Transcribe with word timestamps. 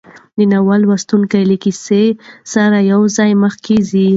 د 0.37 0.39
ناول 0.51 0.79
لوستونکی 0.87 1.43
له 1.51 1.55
کیسې 1.63 2.03
سره 2.53 2.77
یوځای 2.91 3.31
مخکې 3.43 3.75
ځي. 3.89 4.07